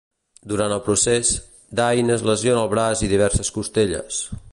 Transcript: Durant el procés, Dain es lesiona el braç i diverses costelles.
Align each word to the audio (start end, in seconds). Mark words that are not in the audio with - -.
Durant 0.51 0.71
el 0.77 0.81
procés, 0.87 1.33
Dain 1.81 2.09
es 2.15 2.25
lesiona 2.31 2.63
el 2.65 2.73
braç 2.75 3.05
i 3.09 3.11
diverses 3.13 3.53
costelles. 3.59 4.25